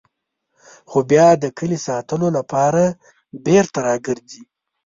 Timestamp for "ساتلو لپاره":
1.87-2.83